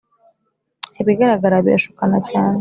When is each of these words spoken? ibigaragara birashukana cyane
ibigaragara 1.01 1.55
birashukana 1.65 2.17
cyane 2.27 2.49